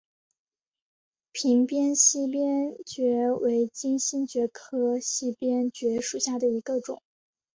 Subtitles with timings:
[1.31, 7.03] 屏边溪边蕨为金星蕨科溪边蕨属下的一个种。